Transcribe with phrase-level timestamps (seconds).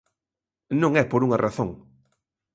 [0.81, 1.69] Non e por unha razón.